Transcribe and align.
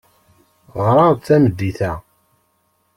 Ɣer-aɣ-d 0.83 1.21
tameddit-a. 1.27 1.93